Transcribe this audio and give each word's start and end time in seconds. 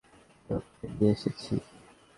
আমি 0.49 0.55
ওকে 0.57 0.85
নিয়ে 0.91 1.11
এসেছি। 1.15 1.53